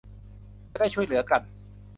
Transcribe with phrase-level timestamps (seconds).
[0.71, 1.41] จะได้ช่วยเหลือกัน